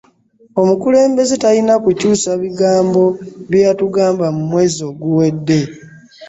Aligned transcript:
Omukulembeze 0.61 1.35
talina 1.43 1.73
kukyusa 1.83 2.29
bigambo 2.43 3.03
byeyatugamba 3.49 4.25
mu 4.35 4.43
mwezi 4.49 4.79
oguwede. 4.91 5.59